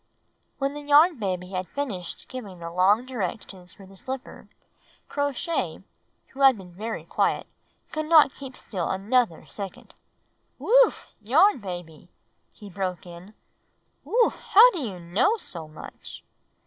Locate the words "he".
12.51-12.67